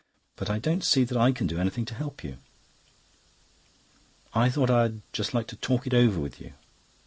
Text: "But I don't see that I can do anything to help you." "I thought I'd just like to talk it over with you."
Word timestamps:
"But 0.35 0.49
I 0.49 0.57
don't 0.57 0.83
see 0.83 1.03
that 1.03 1.15
I 1.15 1.31
can 1.31 1.45
do 1.45 1.59
anything 1.59 1.85
to 1.85 1.93
help 1.93 2.23
you." 2.23 2.39
"I 4.33 4.49
thought 4.49 4.71
I'd 4.71 5.03
just 5.13 5.35
like 5.35 5.45
to 5.49 5.55
talk 5.55 5.85
it 5.85 5.93
over 5.93 6.19
with 6.19 6.41
you." 6.41 6.53